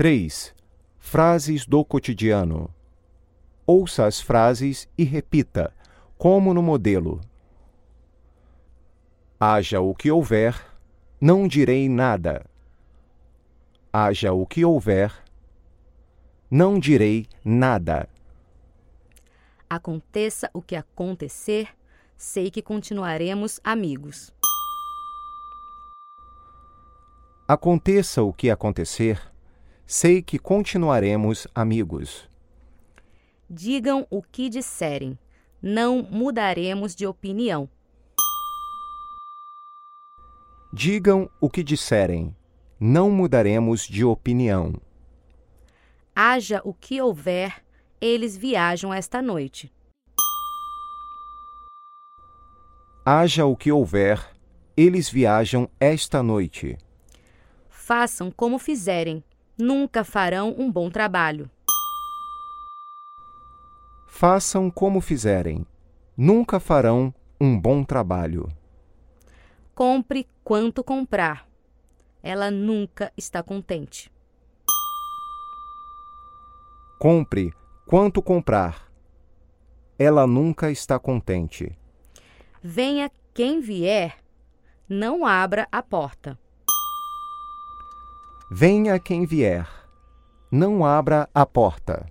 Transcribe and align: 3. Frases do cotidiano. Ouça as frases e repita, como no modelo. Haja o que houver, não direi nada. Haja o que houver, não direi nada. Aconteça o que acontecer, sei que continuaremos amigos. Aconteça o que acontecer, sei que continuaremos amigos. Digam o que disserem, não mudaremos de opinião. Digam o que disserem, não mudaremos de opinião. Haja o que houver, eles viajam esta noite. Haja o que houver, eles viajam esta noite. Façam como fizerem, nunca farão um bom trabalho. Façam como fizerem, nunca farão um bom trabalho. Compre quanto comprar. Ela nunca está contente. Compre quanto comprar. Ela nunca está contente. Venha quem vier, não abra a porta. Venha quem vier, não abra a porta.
3. 0.00 0.54
Frases 0.98 1.66
do 1.66 1.84
cotidiano. 1.84 2.74
Ouça 3.66 4.06
as 4.06 4.18
frases 4.18 4.88
e 4.96 5.04
repita, 5.04 5.74
como 6.16 6.54
no 6.54 6.62
modelo. 6.62 7.20
Haja 9.38 9.78
o 9.82 9.94
que 9.94 10.10
houver, 10.10 10.58
não 11.20 11.46
direi 11.46 11.86
nada. 11.86 12.46
Haja 13.92 14.32
o 14.32 14.46
que 14.46 14.64
houver, 14.64 15.12
não 16.50 16.78
direi 16.78 17.26
nada. 17.44 18.08
Aconteça 19.68 20.48
o 20.54 20.62
que 20.62 20.76
acontecer, 20.76 21.68
sei 22.16 22.50
que 22.50 22.62
continuaremos 22.62 23.60
amigos. 23.62 24.32
Aconteça 27.46 28.22
o 28.22 28.32
que 28.32 28.48
acontecer, 28.48 29.29
sei 29.92 30.22
que 30.22 30.38
continuaremos 30.38 31.48
amigos. 31.52 32.30
Digam 33.50 34.06
o 34.08 34.22
que 34.22 34.48
disserem, 34.48 35.18
não 35.60 36.00
mudaremos 36.00 36.94
de 36.94 37.08
opinião. 37.08 37.68
Digam 40.72 41.28
o 41.40 41.50
que 41.50 41.64
disserem, 41.64 42.32
não 42.78 43.10
mudaremos 43.10 43.82
de 43.82 44.04
opinião. 44.04 44.80
Haja 46.14 46.62
o 46.64 46.72
que 46.72 47.02
houver, 47.02 47.60
eles 48.00 48.36
viajam 48.36 48.94
esta 48.94 49.20
noite. 49.20 49.72
Haja 53.04 53.44
o 53.44 53.56
que 53.56 53.72
houver, 53.72 54.24
eles 54.76 55.10
viajam 55.10 55.68
esta 55.80 56.22
noite. 56.22 56.78
Façam 57.68 58.30
como 58.30 58.56
fizerem, 58.56 59.24
nunca 59.60 60.02
farão 60.02 60.54
um 60.58 60.70
bom 60.70 60.90
trabalho. 60.90 61.50
Façam 64.06 64.70
como 64.70 65.00
fizerem, 65.00 65.64
nunca 66.16 66.58
farão 66.58 67.14
um 67.40 67.58
bom 67.58 67.84
trabalho. 67.84 68.48
Compre 69.74 70.26
quanto 70.42 70.82
comprar. 70.82 71.48
Ela 72.22 72.50
nunca 72.50 73.12
está 73.16 73.42
contente. 73.42 74.12
Compre 76.98 77.50
quanto 77.86 78.20
comprar. 78.20 78.92
Ela 79.98 80.26
nunca 80.26 80.70
está 80.70 80.98
contente. 80.98 81.78
Venha 82.62 83.10
quem 83.32 83.60
vier, 83.60 84.18
não 84.86 85.24
abra 85.24 85.66
a 85.72 85.82
porta. 85.82 86.38
Venha 88.52 88.98
quem 88.98 89.24
vier, 89.24 89.64
não 90.50 90.84
abra 90.84 91.30
a 91.32 91.46
porta. 91.46 92.04